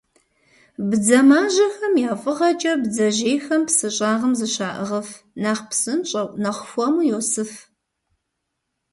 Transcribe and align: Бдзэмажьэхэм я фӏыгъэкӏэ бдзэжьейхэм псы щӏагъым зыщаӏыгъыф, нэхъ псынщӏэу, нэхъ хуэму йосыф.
Бдзэмажьэхэм 0.87 1.93
я 2.09 2.13
фӏыгъэкӏэ 2.21 2.73
бдзэжьейхэм 2.81 3.61
псы 3.67 3.87
щӏагъым 3.95 4.33
зыщаӏыгъыф, 4.39 5.09
нэхъ 5.41 5.63
псынщӏэу, 5.69 6.27
нэхъ 6.43 6.61
хуэму 6.69 7.03
йосыф. 7.09 7.51